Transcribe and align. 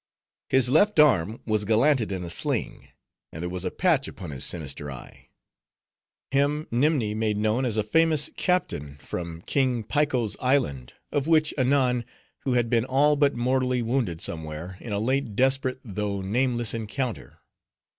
His 0.49 0.67
left 0.67 0.97
arm 0.97 1.41
was 1.45 1.63
gallanted 1.63 2.11
in 2.11 2.23
a 2.23 2.29
sling, 2.31 2.87
and 3.31 3.43
there 3.43 3.51
was 3.51 3.63
a 3.63 3.69
patch 3.69 4.07
upon 4.07 4.31
his 4.31 4.43
sinister 4.43 4.89
eye. 4.91 5.29
Him 6.31 6.65
Nimni 6.71 7.13
made 7.13 7.37
known 7.37 7.65
as 7.65 7.77
a 7.77 7.83
famous 7.83 8.31
captain, 8.35 8.97
from 8.99 9.43
King 9.43 9.83
Piko's 9.83 10.35
island 10.39 10.93
(of 11.11 11.27
which 11.27 11.53
anon) 11.55 12.03
who 12.39 12.53
had 12.53 12.67
been 12.67 12.85
all 12.85 13.15
but 13.15 13.35
mortally 13.35 13.83
wounded 13.83 14.21
somewhere, 14.21 14.75
in 14.79 14.91
a 14.91 14.97
late 14.99 15.35
desperate 15.35 15.79
though 15.83 16.21
nameless 16.21 16.73
encounter. 16.73 17.37